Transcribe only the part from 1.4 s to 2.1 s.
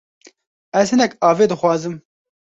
dixazim.